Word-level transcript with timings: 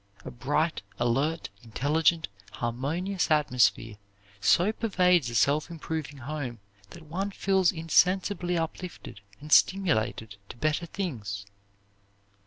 A 0.25 0.31
bright, 0.31 0.81
alert, 0.97 1.49
intelligent, 1.61 2.27
harmonious 2.53 3.29
atmosphere 3.29 3.97
so 4.39 4.71
pervades 4.71 5.29
a 5.29 5.35
self 5.35 5.69
improving 5.69 6.17
home 6.21 6.59
that 6.89 7.03
one 7.03 7.29
feels 7.29 7.71
insensibly 7.71 8.57
uplifted 8.57 9.21
and 9.39 9.51
stimulated 9.51 10.37
to 10.49 10.57
better 10.57 10.87
things. 10.87 11.45